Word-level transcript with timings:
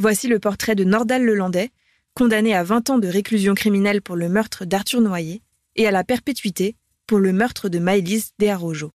Voici 0.00 0.28
le 0.28 0.38
portrait 0.38 0.76
de 0.76 0.84
Nordal 0.84 1.24
Lelandais, 1.24 1.70
condamné 2.14 2.54
à 2.54 2.62
20 2.62 2.90
ans 2.90 2.98
de 2.98 3.08
réclusion 3.08 3.54
criminelle 3.54 4.00
pour 4.00 4.14
le 4.14 4.28
meurtre 4.28 4.64
d'Arthur 4.64 5.00
Noyer 5.00 5.42
et 5.74 5.88
à 5.88 5.90
la 5.90 6.04
perpétuité 6.04 6.76
pour 7.08 7.18
le 7.18 7.32
meurtre 7.32 7.68
de 7.68 7.80
Maëlys 7.80 8.30
Desarrojo. 8.38 8.92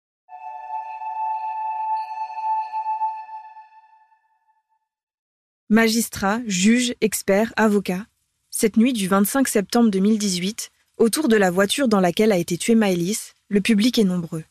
Magistrat, 5.69 6.39
juge, 6.45 6.93
expert, 7.01 7.51
avocat. 7.57 8.05
Cette 8.49 8.77
nuit 8.77 8.93
du 8.93 9.09
25 9.09 9.49
septembre 9.49 9.89
2018, 9.89 10.69
autour 10.95 11.27
de 11.27 11.35
la 11.35 11.51
voiture 11.51 11.89
dans 11.89 11.99
laquelle 11.99 12.31
a 12.31 12.37
été 12.37 12.57
tuée 12.57 12.75
Maëlys, 12.75 13.33
le 13.49 13.59
public 13.59 13.99
est 13.99 14.05
nombreux. 14.05 14.45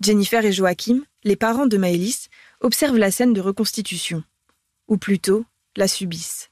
Jennifer 0.00 0.42
et 0.42 0.52
Joachim, 0.52 1.02
les 1.22 1.36
parents 1.36 1.66
de 1.66 1.76
Maëlys, 1.76 2.28
observent 2.62 2.96
la 2.96 3.10
scène 3.10 3.34
de 3.34 3.42
reconstitution. 3.42 4.24
Ou 4.88 4.96
plutôt, 4.96 5.44
la 5.76 5.88
subissent. 5.88 6.50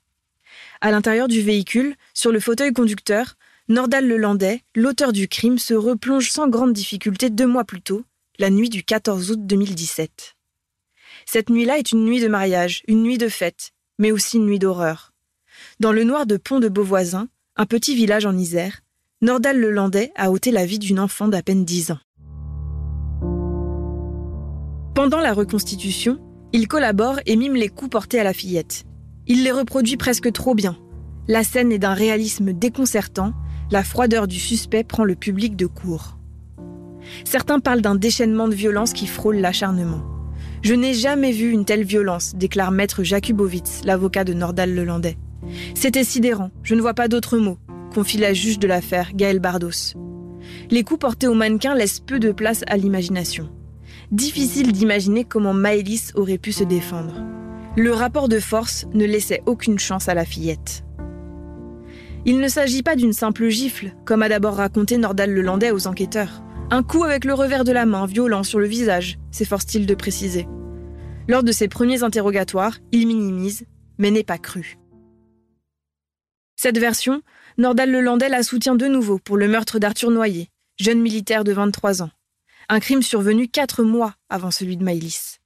À 0.80 0.90
l'intérieur 0.90 1.28
du 1.28 1.42
véhicule, 1.42 1.96
sur 2.14 2.32
le 2.32 2.40
fauteuil 2.40 2.72
conducteur, 2.72 3.36
Nordal 3.68 4.06
Lelandais, 4.06 4.62
l'auteur 4.74 5.12
du 5.12 5.28
crime, 5.28 5.58
se 5.58 5.74
replonge 5.74 6.30
sans 6.30 6.48
grande 6.48 6.72
difficulté 6.72 7.30
deux 7.30 7.46
mois 7.46 7.64
plus 7.64 7.82
tôt, 7.82 8.04
la 8.38 8.50
nuit 8.50 8.68
du 8.68 8.82
14 8.82 9.30
août 9.30 9.46
2017. 9.46 10.34
Cette 11.26 11.50
nuit-là 11.50 11.78
est 11.78 11.92
une 11.92 12.04
nuit 12.04 12.20
de 12.20 12.28
mariage, 12.28 12.82
une 12.88 13.02
nuit 13.02 13.18
de 13.18 13.28
fête, 13.28 13.70
mais 13.98 14.10
aussi 14.10 14.38
une 14.38 14.46
nuit 14.46 14.58
d'horreur. 14.58 15.12
Dans 15.78 15.92
le 15.92 16.04
noir 16.04 16.26
de 16.26 16.36
Pont 16.36 16.58
de 16.58 16.68
Beauvoisin, 16.68 17.28
un 17.56 17.66
petit 17.66 17.94
village 17.94 18.26
en 18.26 18.36
Isère, 18.36 18.80
Nordal 19.20 19.60
Lelandais 19.60 20.10
a 20.16 20.32
ôté 20.32 20.50
la 20.50 20.66
vie 20.66 20.78
d'une 20.78 20.98
enfant 20.98 21.28
d'à 21.28 21.42
peine 21.42 21.64
10 21.64 21.92
ans. 21.92 22.00
Pendant 24.94 25.20
la 25.20 25.32
reconstitution, 25.32 26.18
il 26.52 26.68
collabore 26.68 27.18
et 27.26 27.36
mime 27.36 27.54
les 27.54 27.68
coups 27.68 27.90
portés 27.90 28.20
à 28.20 28.24
la 28.24 28.32
fillette. 28.32 28.84
Il 29.26 29.44
les 29.44 29.52
reproduit 29.52 29.96
presque 29.96 30.30
trop 30.32 30.54
bien. 30.54 30.76
La 31.28 31.44
scène 31.44 31.72
est 31.72 31.78
d'un 31.78 31.94
réalisme 31.94 32.52
déconcertant, 32.52 33.32
la 33.70 33.82
froideur 33.82 34.26
du 34.26 34.38
suspect 34.38 34.84
prend 34.84 35.04
le 35.04 35.14
public 35.14 35.56
de 35.56 35.66
court. 35.66 36.18
Certains 37.24 37.60
parlent 37.60 37.80
d'un 37.80 37.94
déchaînement 37.94 38.48
de 38.48 38.54
violence 38.54 38.92
qui 38.92 39.06
frôle 39.06 39.36
l'acharnement. 39.36 40.02
Je 40.62 40.74
n'ai 40.74 40.94
jamais 40.94 41.32
vu 41.32 41.50
une 41.50 41.64
telle 41.64 41.84
violence, 41.84 42.34
déclare 42.36 42.70
maître 42.70 43.02
Jakubowicz, 43.02 43.82
l'avocat 43.84 44.24
de 44.24 44.32
Nordal 44.32 44.74
Lelandais. 44.74 45.16
C'était 45.74 46.04
sidérant, 46.04 46.50
je 46.62 46.74
ne 46.74 46.80
vois 46.80 46.94
pas 46.94 47.08
d'autre 47.08 47.38
mot, 47.38 47.58
confie 47.94 48.18
la 48.18 48.32
juge 48.32 48.58
de 48.58 48.68
l'affaire, 48.68 49.12
Gaël 49.14 49.40
Bardos. 49.40 49.96
Les 50.70 50.84
coups 50.84 51.00
portés 51.00 51.26
au 51.26 51.34
mannequin 51.34 51.74
laissent 51.74 52.00
peu 52.00 52.20
de 52.20 52.30
place 52.30 52.62
à 52.66 52.76
l'imagination. 52.76 53.48
Difficile 54.12 54.72
d'imaginer 54.72 55.24
comment 55.24 55.54
Maëlys 55.54 56.12
aurait 56.16 56.36
pu 56.36 56.52
se 56.52 56.64
défendre. 56.64 57.14
Le 57.78 57.94
rapport 57.94 58.28
de 58.28 58.40
force 58.40 58.84
ne 58.92 59.06
laissait 59.06 59.42
aucune 59.46 59.78
chance 59.78 60.06
à 60.06 60.12
la 60.12 60.26
fillette. 60.26 60.84
Il 62.26 62.38
ne 62.38 62.48
s'agit 62.48 62.82
pas 62.82 62.94
d'une 62.94 63.14
simple 63.14 63.48
gifle, 63.48 63.94
comme 64.04 64.20
a 64.20 64.28
d'abord 64.28 64.56
raconté 64.56 64.98
Nordal 64.98 65.32
Lelandais 65.32 65.70
aux 65.70 65.86
enquêteurs. 65.86 66.42
Un 66.70 66.82
coup 66.82 67.04
avec 67.04 67.24
le 67.24 67.32
revers 67.32 67.64
de 67.64 67.72
la 67.72 67.86
main, 67.86 68.04
violent 68.04 68.42
sur 68.42 68.58
le 68.58 68.66
visage, 68.66 69.18
s'efforce-t-il 69.30 69.86
de 69.86 69.94
préciser. 69.94 70.46
Lors 71.26 71.42
de 71.42 71.50
ses 71.50 71.68
premiers 71.68 72.02
interrogatoires, 72.02 72.76
il 72.92 73.06
minimise, 73.06 73.64
mais 73.96 74.10
n'est 74.10 74.24
pas 74.24 74.36
cru. 74.36 74.76
Cette 76.54 76.76
version, 76.76 77.22
Nordal 77.56 77.90
Lelandais 77.90 78.28
la 78.28 78.42
soutient 78.42 78.74
de 78.74 78.86
nouveau 78.86 79.18
pour 79.18 79.38
le 79.38 79.48
meurtre 79.48 79.78
d'Arthur 79.78 80.10
Noyer, 80.10 80.50
jeune 80.78 81.00
militaire 81.00 81.44
de 81.44 81.52
23 81.52 82.02
ans. 82.02 82.10
Un 82.72 82.80
crime 82.80 83.02
survenu 83.02 83.48
quatre 83.48 83.82
mois 83.82 84.14
avant 84.30 84.50
celui 84.50 84.78
de 84.78 84.82
Maïlis. 84.82 85.36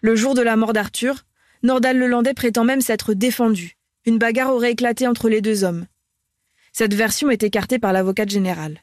Le 0.00 0.16
jour 0.16 0.32
de 0.32 0.40
la 0.40 0.56
mort 0.56 0.72
d'Arthur, 0.72 1.26
Nordal 1.62 1.98
Lelandais 1.98 2.32
prétend 2.32 2.64
même 2.64 2.80
s'être 2.80 3.12
défendu. 3.12 3.76
Une 4.06 4.16
bagarre 4.16 4.54
aurait 4.54 4.70
éclaté 4.70 5.06
entre 5.06 5.28
les 5.28 5.42
deux 5.42 5.64
hommes. 5.64 5.84
Cette 6.72 6.94
version 6.94 7.28
est 7.28 7.42
écartée 7.42 7.78
par 7.78 7.92
l'avocate 7.92 8.30
générale. 8.30 8.80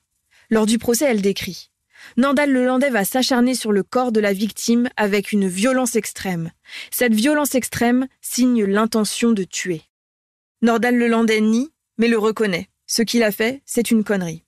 Lors 0.51 0.67
du 0.67 0.77
procès, 0.77 1.05
elle 1.05 1.23
décrit 1.23 1.71
Nordal 2.15 2.51
Lelandais 2.51 2.91
va 2.91 3.05
s'acharner 3.05 3.55
sur 3.55 3.71
le 3.71 3.81
corps 3.81 4.11
de 4.11 4.19
la 4.19 4.33
victime 4.33 4.87
avec 4.95 5.31
une 5.31 5.47
violence 5.47 5.95
extrême. 5.95 6.51
Cette 6.91 7.15
violence 7.15 7.55
extrême 7.55 8.05
signe 8.21 8.65
l'intention 8.65 9.31
de 9.31 9.45
tuer. 9.45 9.81
Nordal 10.61 10.95
Lelandais 10.95 11.41
nie, 11.41 11.73
mais 11.97 12.07
le 12.07 12.19
reconnaît. 12.19 12.69
Ce 12.85 13.01
qu'il 13.01 13.23
a 13.23 13.31
fait, 13.31 13.63
c'est 13.65 13.89
une 13.89 14.03
connerie. 14.03 14.43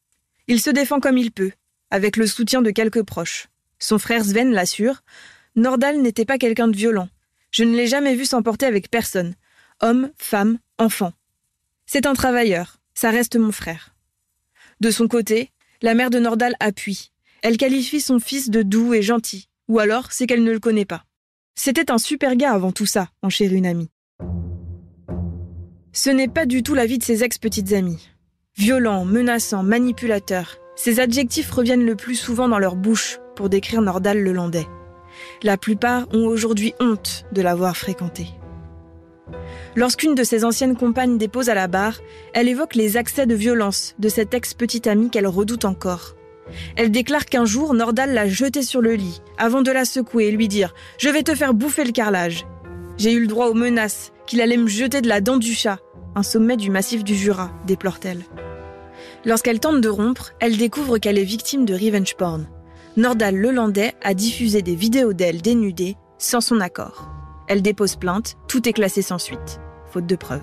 Il 0.45 0.61
se 0.61 0.69
défend 0.69 0.99
comme 0.99 1.17
il 1.17 1.31
peut, 1.31 1.53
avec 1.95 2.17
le 2.17 2.27
soutien 2.27 2.61
de 2.61 2.71
quelques 2.71 3.03
proches. 3.03 3.47
Son 3.79 3.97
frère 3.97 4.25
Sven 4.25 4.51
l'assure 4.51 5.01
Nordal 5.55 6.01
n'était 6.01 6.25
pas 6.25 6.37
quelqu'un 6.37 6.67
de 6.67 6.75
violent. 6.75 7.07
Je 7.51 7.63
ne 7.63 7.73
l'ai 7.73 7.87
jamais 7.87 8.15
vu 8.15 8.25
s'emporter 8.25 8.65
avec 8.65 8.91
personne. 8.91 9.33
Homme, 9.81 10.11
femme, 10.17 10.59
enfant. 10.77 11.13
C'est 11.85 12.05
un 12.05 12.13
travailleur. 12.13 12.81
Ça 12.93 13.11
reste 13.11 13.37
mon 13.37 13.53
frère. 13.53 13.95
De 14.81 14.91
son 14.91 15.07
côté, 15.07 15.51
la 15.81 15.93
mère 15.93 16.09
de 16.09 16.19
Nordal 16.19 16.55
appuie. 16.59 17.11
Elle 17.41 17.55
qualifie 17.55 18.01
son 18.01 18.19
fils 18.19 18.49
de 18.49 18.61
doux 18.61 18.93
et 18.93 19.01
gentil, 19.01 19.47
ou 19.69 19.79
alors 19.79 20.11
c'est 20.11 20.27
qu'elle 20.27 20.43
ne 20.43 20.51
le 20.51 20.59
connaît 20.59 20.85
pas. 20.85 21.05
C'était 21.55 21.91
un 21.91 21.97
super 21.97 22.35
gars 22.35 22.51
avant 22.51 22.73
tout 22.73 22.85
ça, 22.85 23.07
enchérit 23.21 23.55
une 23.55 23.65
amie. 23.65 23.89
Ce 25.93 26.09
n'est 26.09 26.27
pas 26.27 26.45
du 26.45 26.61
tout 26.61 26.73
la 26.73 26.85
vie 26.85 26.97
de 26.97 27.03
ses 27.03 27.23
ex-petites 27.23 27.71
amies. 27.71 28.09
Violent, 28.57 29.05
menaçant, 29.05 29.63
manipulateur, 29.63 30.57
ces 30.75 30.99
adjectifs 30.99 31.51
reviennent 31.51 31.85
le 31.85 31.95
plus 31.95 32.15
souvent 32.15 32.47
dans 32.47 32.59
leur 32.59 32.75
bouche 32.75 33.19
pour 33.35 33.49
décrire 33.49 33.81
Nordal 33.81 34.21
le 34.21 34.33
Landais. 34.33 34.67
La 35.43 35.57
plupart 35.57 36.07
ont 36.13 36.25
aujourd'hui 36.27 36.73
honte 36.79 37.25
de 37.31 37.41
l'avoir 37.41 37.77
fréquenté. 37.77 38.27
Lorsqu'une 39.75 40.15
de 40.15 40.23
ses 40.23 40.45
anciennes 40.45 40.75
compagnes 40.75 41.17
dépose 41.17 41.49
à 41.49 41.55
la 41.55 41.67
barre, 41.67 41.99
elle 42.33 42.47
évoque 42.47 42.75
les 42.75 42.97
accès 42.97 43.25
de 43.25 43.35
violence 43.35 43.95
de 43.99 44.09
cette 44.09 44.33
ex-petite 44.33 44.87
amie 44.87 45.09
qu'elle 45.09 45.27
redoute 45.27 45.65
encore. 45.65 46.15
Elle 46.75 46.91
déclare 46.91 47.25
qu'un 47.25 47.45
jour, 47.45 47.73
Nordal 47.73 48.13
l'a 48.13 48.27
jetée 48.27 48.61
sur 48.61 48.81
le 48.81 48.93
lit, 48.93 49.21
avant 49.37 49.63
de 49.63 49.71
la 49.71 49.83
secouer 49.83 50.25
et 50.25 50.31
lui 50.31 50.47
dire⁇ 50.47 50.69
Je 50.99 51.09
vais 51.09 51.23
te 51.23 51.33
faire 51.33 51.53
bouffer 51.53 51.83
le 51.83 51.91
carrelage!⁇ 51.91 52.41
J'ai 52.97 53.13
eu 53.13 53.21
le 53.21 53.27
droit 53.27 53.47
aux 53.47 53.55
menaces, 53.55 54.11
qu'il 54.27 54.41
allait 54.41 54.57
me 54.57 54.67
jeter 54.67 55.01
de 55.01 55.07
la 55.07 55.21
dent 55.21 55.37
du 55.37 55.53
chat, 55.53 55.79
un 56.15 56.23
sommet 56.23 56.55
du 56.55 56.69
massif 56.69 57.03
du 57.03 57.15
Jura, 57.15 57.51
déplore-t-elle. 57.65 58.23
Lorsqu'elle 59.25 59.59
tente 59.59 59.81
de 59.81 59.89
rompre, 59.89 60.33
elle 60.39 60.55
découvre 60.55 60.99
qu'elle 60.99 61.17
est 61.17 61.23
victime 61.23 61.65
de 61.65 61.73
revenge 61.73 62.15
porn. 62.15 62.47
Nordal 62.95 63.35
Lelandais 63.35 63.95
a 64.03 64.13
diffusé 64.13 64.61
des 64.61 64.75
vidéos 64.75 65.13
d'elle 65.13 65.41
dénudée 65.41 65.95
sans 66.19 66.41
son 66.41 66.61
accord. 66.61 67.09
Elle 67.47 67.63
dépose 67.63 67.95
plainte, 67.95 68.35
tout 68.47 68.69
est 68.69 68.73
classé 68.73 69.01
sans 69.01 69.17
suite, 69.17 69.59
faute 69.91 70.05
de 70.05 70.15
preuves. 70.15 70.41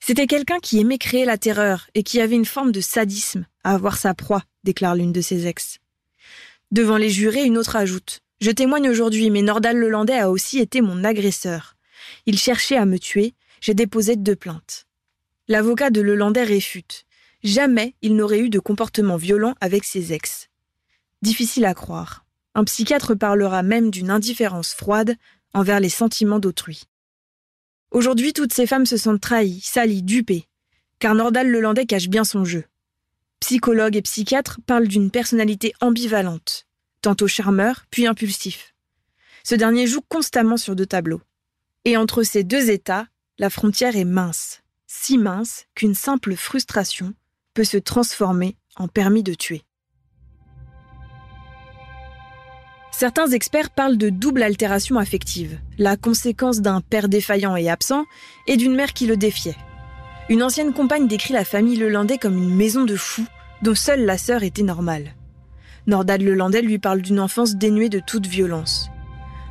C'était 0.00 0.26
quelqu'un 0.26 0.58
qui 0.58 0.80
aimait 0.80 0.98
créer 0.98 1.24
la 1.24 1.38
terreur 1.38 1.86
et 1.94 2.02
qui 2.02 2.20
avait 2.20 2.34
une 2.34 2.44
forme 2.44 2.72
de 2.72 2.80
sadisme 2.80 3.46
à 3.62 3.74
avoir 3.74 3.96
sa 3.96 4.12
proie, 4.12 4.42
déclare 4.64 4.96
l'une 4.96 5.12
de 5.12 5.20
ses 5.20 5.46
ex. 5.46 5.78
Devant 6.72 6.96
les 6.96 7.10
jurés, 7.10 7.44
une 7.44 7.56
autre 7.56 7.76
ajoute 7.76 8.20
Je 8.40 8.50
témoigne 8.50 8.90
aujourd'hui, 8.90 9.30
mais 9.30 9.42
Nordal 9.42 9.76
Lelandais 9.76 10.18
a 10.18 10.30
aussi 10.30 10.58
été 10.58 10.80
mon 10.80 11.04
agresseur. 11.04 11.76
Il 12.26 12.36
cherchait 12.36 12.76
à 12.76 12.86
me 12.86 12.98
tuer, 12.98 13.34
j'ai 13.60 13.74
déposé 13.74 14.16
deux 14.16 14.36
plaintes. 14.36 14.88
L'avocat 15.50 15.90
de 15.90 16.00
Lelandais 16.00 16.44
réfute. 16.44 17.06
Jamais 17.42 17.96
il 18.02 18.14
n'aurait 18.14 18.38
eu 18.38 18.50
de 18.50 18.60
comportement 18.60 19.16
violent 19.16 19.56
avec 19.60 19.82
ses 19.82 20.12
ex. 20.12 20.48
Difficile 21.22 21.64
à 21.64 21.74
croire. 21.74 22.24
Un 22.54 22.62
psychiatre 22.62 23.16
parlera 23.16 23.64
même 23.64 23.90
d'une 23.90 24.10
indifférence 24.10 24.72
froide 24.72 25.16
envers 25.52 25.80
les 25.80 25.88
sentiments 25.88 26.38
d'autrui. 26.38 26.84
Aujourd'hui, 27.90 28.32
toutes 28.32 28.52
ces 28.52 28.68
femmes 28.68 28.86
se 28.86 28.96
sentent 28.96 29.20
trahies, 29.20 29.60
salies, 29.60 30.04
dupées, 30.04 30.46
car 31.00 31.16
Nordal 31.16 31.50
Lelandais 31.50 31.84
cache 31.84 32.08
bien 32.08 32.22
son 32.22 32.44
jeu. 32.44 32.62
Psychologues 33.40 33.96
et 33.96 34.02
psychiatres 34.02 34.60
parlent 34.66 34.86
d'une 34.86 35.10
personnalité 35.10 35.72
ambivalente, 35.80 36.68
tantôt 37.02 37.26
charmeur, 37.26 37.86
puis 37.90 38.06
impulsif. 38.06 38.76
Ce 39.42 39.56
dernier 39.56 39.88
joue 39.88 40.02
constamment 40.08 40.56
sur 40.56 40.76
deux 40.76 40.86
tableaux. 40.86 41.22
Et 41.84 41.96
entre 41.96 42.22
ces 42.22 42.44
deux 42.44 42.70
états, 42.70 43.08
la 43.40 43.50
frontière 43.50 43.96
est 43.96 44.04
mince, 44.04 44.62
si 45.02 45.16
mince 45.16 45.64
qu'une 45.74 45.94
simple 45.94 46.36
frustration 46.36 47.14
peut 47.54 47.64
se 47.64 47.78
transformer 47.78 48.56
en 48.76 48.86
permis 48.86 49.22
de 49.22 49.32
tuer. 49.32 49.62
Certains 52.92 53.28
experts 53.30 53.70
parlent 53.70 53.96
de 53.96 54.10
double 54.10 54.42
altération 54.42 54.98
affective, 54.98 55.58
la 55.78 55.96
conséquence 55.96 56.60
d'un 56.60 56.82
père 56.82 57.08
défaillant 57.08 57.56
et 57.56 57.70
absent 57.70 58.04
et 58.46 58.58
d'une 58.58 58.74
mère 58.74 58.92
qui 58.92 59.06
le 59.06 59.16
défiait. 59.16 59.56
Une 60.28 60.42
ancienne 60.42 60.74
compagne 60.74 61.08
décrit 61.08 61.32
la 61.32 61.46
famille 61.46 61.76
Lelandais 61.76 62.18
comme 62.18 62.36
une 62.36 62.54
maison 62.54 62.84
de 62.84 62.96
fous 62.96 63.26
dont 63.62 63.74
seule 63.74 64.04
la 64.04 64.18
sœur 64.18 64.42
était 64.42 64.62
normale. 64.62 65.14
Nordal 65.86 66.22
Lelandais 66.22 66.60
lui 66.60 66.78
parle 66.78 67.00
d'une 67.00 67.20
enfance 67.20 67.56
dénuée 67.56 67.88
de 67.88 68.02
toute 68.06 68.26
violence. 68.26 68.90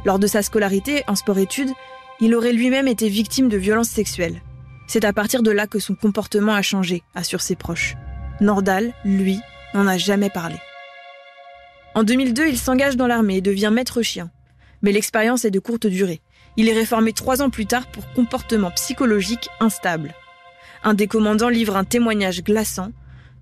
Lors 0.06 0.20
de 0.20 0.28
sa 0.28 0.44
scolarité 0.44 1.04
en 1.08 1.16
sport-études, 1.16 1.74
il 2.20 2.36
aurait 2.36 2.54
lui-même 2.54 2.88
été 2.88 3.10
victime 3.10 3.50
de 3.50 3.58
violences 3.58 3.90
sexuelles. 3.90 4.44
C'est 4.90 5.06
à 5.06 5.14
partir 5.14 5.44
de 5.44 5.52
là 5.52 5.68
que 5.68 5.78
son 5.78 5.94
comportement 5.94 6.54
a 6.56 6.64
changé, 6.64 7.04
assure 7.14 7.42
ses 7.42 7.56
proches. 7.56 7.96
Nordal, 8.42 8.92
lui, 9.06 9.40
n'en 9.76 9.86
a 9.86 10.00
jamais 10.00 10.32
parlé. 10.32 10.56
En 11.94 12.02
2002, 12.02 12.48
il 12.48 12.58
s'engage 12.58 12.98
dans 12.98 13.06
l'armée 13.06 13.38
et 13.38 13.42
devient 13.42 13.70
maître 13.72 14.02
chien. 14.02 14.32
Mais 14.82 14.92
l'expérience 14.92 15.46
est 15.46 15.52
de 15.52 15.60
courte 15.60 15.86
durée. 15.86 16.22
Il 16.58 16.68
est 16.68 16.74
réformé 16.74 17.14
trois 17.14 17.44
ans 17.44 17.52
plus 17.52 17.68
tard 17.68 17.86
pour 17.86 18.12
comportement 18.14 18.72
psychologique 18.72 19.48
instable. 19.60 20.16
Un 20.84 20.96
des 20.96 21.06
commandants 21.06 21.50
livre 21.50 21.78
un 21.78 21.84
témoignage 21.84 22.44
glaçant. 22.44 22.92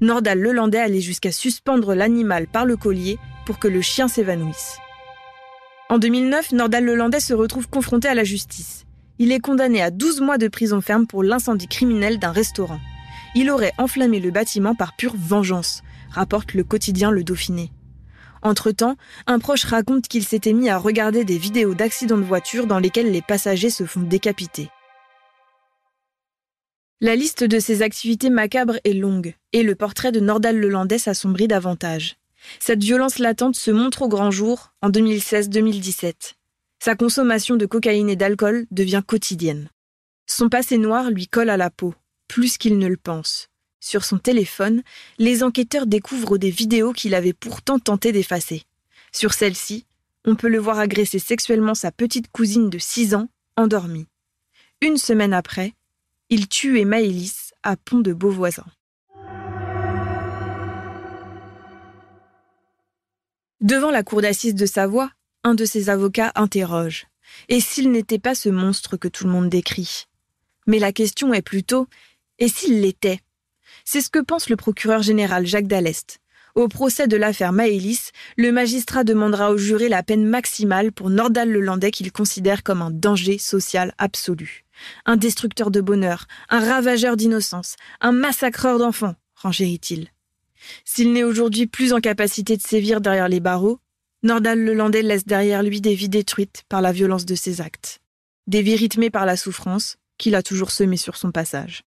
Nordal 0.02 0.40
Lelandais 0.40 0.82
allait 0.82 1.00
jusqu'à 1.00 1.32
suspendre 1.32 1.96
l'animal 1.96 2.48
par 2.48 2.66
le 2.66 2.76
collier 2.76 3.20
pour 3.46 3.58
que 3.58 3.70
le 3.70 3.80
chien 3.80 4.10
s'évanouisse. 4.10 4.80
En 5.88 5.98
2009, 5.98 6.52
Nordal 6.52 6.84
Lelandais 6.84 7.22
se 7.22 7.34
retrouve 7.34 7.70
confronté 7.70 8.10
à 8.10 8.16
la 8.16 8.26
justice. 8.26 8.87
Il 9.20 9.32
est 9.32 9.40
condamné 9.40 9.82
à 9.82 9.90
12 9.90 10.22
mois 10.22 10.38
de 10.38 10.48
prison 10.48 10.80
ferme 10.80 11.08
pour 11.08 11.24
l'incendie 11.24 11.68
criminel 11.68 12.20
d'un 12.20 12.32
restaurant. 12.32 12.80
Il 13.36 13.50
aurait 13.50 13.74
enflammé 13.78 14.20
le 14.20 14.32
bâtiment 14.32 14.76
par 14.76 14.96
pure 14.96 15.16
vengeance, 15.18 15.82
rapporte 16.12 16.54
le 16.54 16.64
quotidien 16.64 17.12
Le 17.12 17.24
Dauphiné. 17.24 17.72
Entre-temps, 18.44 18.96
un 19.26 19.40
proche 19.40 19.66
raconte 19.66 20.08
qu'il 20.08 20.24
s'était 20.24 20.54
mis 20.54 20.70
à 20.70 20.78
regarder 20.78 21.26
des 21.26 21.38
vidéos 21.38 21.74
d'accidents 21.74 22.18
de 22.18 22.24
voiture 22.24 22.68
dans 22.68 22.80
lesquels 22.80 23.12
les 23.12 23.22
passagers 23.22 23.72
se 23.72 23.86
font 23.86 24.02
décapiter. 24.02 24.70
La 27.02 27.16
liste 27.16 27.44
de 27.44 27.60
ces 27.60 27.82
activités 27.82 28.30
macabres 28.30 28.80
est 28.84 28.94
longue, 28.94 29.36
et 29.54 29.64
le 29.64 29.76
portrait 29.76 30.12
de 30.12 30.20
Nordal 30.20 30.58
Lelandais 30.58 30.98
s'assombrit 30.98 31.48
davantage. 31.48 32.18
Cette 32.60 32.84
violence 32.84 33.20
latente 33.20 33.56
se 33.56 33.72
montre 33.72 34.04
au 34.04 34.08
grand 34.08 34.32
jour 34.32 34.74
en 34.82 34.90
2016-2017. 34.90 36.37
Sa 36.80 36.96
consommation 36.96 37.56
de 37.56 37.66
cocaïne 37.66 38.10
et 38.10 38.16
d'alcool 38.16 38.66
devient 38.72 39.04
quotidienne. 39.06 39.70
Son 40.28 40.50
passé 40.50 40.78
noir 40.78 41.10
lui 41.10 41.28
colle 41.28 41.50
à 41.50 41.58
la 41.58 41.70
peau, 41.70 41.96
plus 42.28 42.58
qu'il 42.58 42.78
ne 42.78 42.88
le 42.88 42.98
pense. 42.98 43.50
Sur 43.80 44.04
son 44.04 44.18
téléphone, 44.18 44.84
les 45.18 45.44
enquêteurs 45.44 45.88
découvrent 45.88 46.38
des 46.38 46.52
vidéos 46.52 46.94
qu'il 46.94 47.16
avait 47.16 47.34
pourtant 47.34 47.80
tenté 47.80 48.12
d'effacer. 48.12 48.64
Sur 49.12 49.34
celle-ci, 49.34 49.86
on 50.26 50.36
peut 50.36 50.50
le 50.50 50.60
voir 50.60 50.80
agresser 50.80 51.20
sexuellement 51.20 51.76
sa 51.76 51.92
petite 51.92 52.32
cousine 52.32 52.70
de 52.70 52.78
6 52.78 53.16
ans, 53.16 53.30
endormie. 53.56 54.08
Une 54.82 54.98
semaine 54.98 55.34
après, 55.34 55.74
il 56.30 56.48
tue 56.48 56.84
Maëlys 56.86 57.54
à 57.64 57.78
Pont 57.78 58.00
de 58.00 58.14
Beauvoisin. 58.14 58.66
Devant 63.62 63.90
la 63.90 64.04
cour 64.04 64.22
d'assises 64.22 64.54
de 64.54 64.66
Savoie, 64.66 65.10
un 65.48 65.56
de 65.56 65.64
ses 65.64 65.90
avocats 65.90 66.34
interroge. 66.36 67.08
Et 67.48 67.62
s'il 67.62 67.90
n'était 67.90 68.20
pas 68.20 68.36
ce 68.36 68.50
monstre 68.50 68.98
que 68.98 69.08
tout 69.08 69.24
le 69.24 69.32
monde 69.32 69.50
décrit? 69.50 70.08
Mais 70.66 70.78
la 70.78 70.92
question 70.92 71.34
est 71.34 71.42
plutôt 71.42 71.88
et 72.38 72.50
s'il 72.50 72.82
l'était? 72.82 73.22
C'est 73.86 74.02
ce 74.02 74.10
que 74.10 74.20
pense 74.20 74.50
le 74.50 74.58
procureur 74.58 75.02
général 75.02 75.48
Jacques 75.48 75.68
Dallest. 75.68 76.20
Au 76.56 76.68
procès 76.68 77.08
de 77.08 77.16
l'affaire 77.16 77.54
Maëlys, 77.54 78.12
le 78.36 78.52
magistrat 78.52 79.06
demandera 79.06 79.52
au 79.52 79.58
juré 79.58 79.88
la 79.88 80.04
peine 80.04 80.26
maximale 80.26 80.92
pour 80.92 81.10
Nordal 81.10 81.50
Lelandais 81.50 81.92
qu'il 81.92 82.12
considère 82.12 82.64
comme 82.64 82.82
un 82.82 82.92
danger 82.92 83.38
social 83.38 83.94
absolu. 83.98 84.66
Un 85.06 85.16
destructeur 85.16 85.72
de 85.72 85.80
bonheur, 85.80 86.26
un 86.50 86.60
ravageur 86.60 87.16
d'innocence, 87.16 87.78
un 88.02 88.12
massacreur 88.12 88.80
d'enfants, 88.80 89.16
renchérit-il. 89.36 90.10
S'il 90.84 91.14
n'est 91.14 91.24
aujourd'hui 91.24 91.68
plus 91.68 91.94
en 91.94 92.02
capacité 92.02 92.58
de 92.58 92.62
sévir 92.62 93.00
derrière 93.00 93.30
les 93.30 93.40
barreaux, 93.40 93.80
Nordal 94.28 94.60
Lelandais 94.60 95.04
laisse 95.04 95.26
derrière 95.26 95.64
lui 95.64 95.80
des 95.80 95.96
vies 95.96 96.10
détruites 96.10 96.64
par 96.68 96.82
la 96.82 96.92
violence 96.92 97.26
de 97.26 97.34
ses 97.34 97.62
actes, 97.62 98.00
des 98.46 98.62
vies 98.62 98.76
rythmées 98.76 99.10
par 99.10 99.26
la 99.26 99.38
souffrance 99.38 99.96
qu'il 100.18 100.36
a 100.36 100.44
toujours 100.44 100.72
semées 100.72 100.98
sur 100.98 101.16
son 101.16 101.32
passage. 101.32 101.84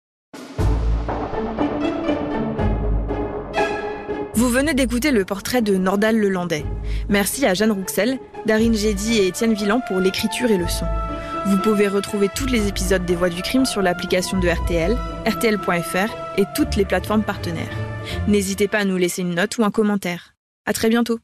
Vous 4.35 4.49
venez 4.49 4.75
d'écouter 4.75 5.09
le 5.09 5.25
portrait 5.25 5.63
de 5.63 5.77
Nordal 5.77 6.15
Lelandais. 6.15 6.63
Merci 7.09 7.43
à 7.47 7.55
Jeanne 7.55 7.71
Rouxel, 7.71 8.19
Darine 8.45 8.75
Gédy 8.75 9.17
et 9.17 9.25
Étienne 9.25 9.55
Villan 9.55 9.81
pour 9.87 9.99
l'écriture 9.99 10.51
et 10.51 10.59
le 10.59 10.67
son. 10.67 10.85
Vous 11.47 11.57
pouvez 11.57 11.87
retrouver 11.87 12.29
tous 12.35 12.45
les 12.45 12.67
épisodes 12.67 13.03
des 13.03 13.15
Voix 13.15 13.29
du 13.29 13.41
crime 13.41 13.65
sur 13.65 13.81
l'application 13.81 14.39
de 14.39 14.47
RTL, 14.47 14.95
rtl.fr 15.25 16.15
et 16.37 16.45
toutes 16.55 16.75
les 16.75 16.85
plateformes 16.85 17.23
partenaires. 17.23 17.75
N'hésitez 18.27 18.67
pas 18.67 18.77
à 18.77 18.85
nous 18.85 18.97
laisser 18.97 19.23
une 19.23 19.33
note 19.33 19.57
ou 19.57 19.63
un 19.63 19.71
commentaire. 19.71 20.35
À 20.67 20.73
très 20.73 20.89
bientôt. 20.89 21.17